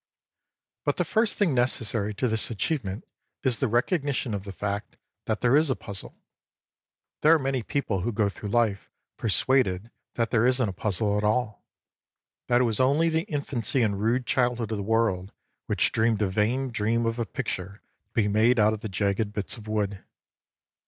But 0.83 0.97
the 0.97 1.05
first 1.05 1.37
thing 1.37 1.53
necessary 1.53 2.11
to 2.15 2.27
this 2.27 2.49
achievement 2.49 3.03
is 3.43 3.59
the 3.59 3.67
recognition 3.67 4.33
of 4.33 4.45
the 4.45 4.51
fact 4.51 4.97
that 5.25 5.41
there 5.41 5.55
is 5.55 5.69
a 5.69 5.75
puzzle. 5.75 6.17
There 7.21 7.35
are 7.35 7.37
many 7.37 7.61
people 7.61 8.01
who 8.01 8.11
go 8.11 8.27
through 8.27 8.49
life 8.49 8.89
persuaded 9.17 9.91
that 10.15 10.31
there 10.31 10.41
isnt 10.47 10.69
a 10.69 10.73
puzzle 10.73 11.19
at 11.19 11.23
all; 11.23 11.63
that 12.47 12.61
it 12.61 12.63
was 12.63 12.79
only 12.79 13.09
the 13.09 13.29
infancy 13.29 13.83
and 13.83 13.99
rude 14.01 14.25
childhood 14.25 14.71
of 14.71 14.77
the 14.77 14.81
world 14.83 15.33
which 15.67 15.91
dreamed 15.91 16.23
a 16.23 16.27
vain 16.29 16.71
dream 16.71 17.05
of 17.05 17.19
a 17.19 17.25
picture 17.27 17.79
to 18.07 18.13
be 18.13 18.27
made 18.27 18.57
out 18.57 18.73
of 18.73 18.81
the 18.81 18.89
jagged 18.89 19.33
bits 19.33 19.55
of 19.55 19.67
wood. 19.67 20.03